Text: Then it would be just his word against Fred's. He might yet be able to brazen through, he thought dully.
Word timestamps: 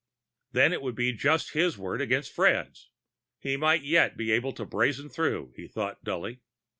Then 0.51 0.73
it 0.73 0.81
would 0.81 0.95
be 0.95 1.13
just 1.13 1.51
his 1.53 1.77
word 1.77 2.01
against 2.01 2.33
Fred's. 2.33 2.89
He 3.37 3.55
might 3.55 3.83
yet 3.83 4.17
be 4.17 4.31
able 4.31 4.51
to 4.53 4.65
brazen 4.65 5.09
through, 5.09 5.53
he 5.55 5.67
thought 5.67 6.03
dully. 6.03 6.41